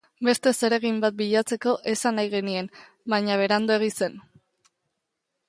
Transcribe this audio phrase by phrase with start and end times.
[0.27, 2.71] Beste zereginen bat bilatzeko esan nahi genien,
[3.15, 4.19] baina Beranduegi zen.